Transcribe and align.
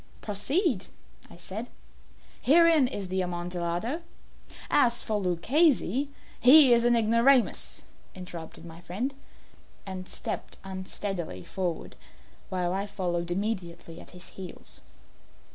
"Proceed," 0.19 0.85
I 1.29 1.37
said; 1.37 1.69
"herein 2.41 2.87
is 2.87 3.09
the 3.09 3.21
Amontillado. 3.21 4.01
As 4.67 5.03
for 5.03 5.21
Luchesi" 5.21 6.09
"He 6.49 6.73
is 6.73 6.85
an 6.85 6.95
ignoramus," 6.95 7.83
interrupted 8.15 8.65
my 8.65 8.81
friend, 8.81 9.13
as 9.85 9.97
he 10.05 10.05
stepped 10.09 10.57
unsteadily 10.63 11.43
forward, 11.45 11.97
while 12.49 12.73
I 12.73 12.87
followed 12.87 13.29
immediately 13.29 13.99
at 14.01 14.09
his 14.09 14.29
heels. 14.29 14.81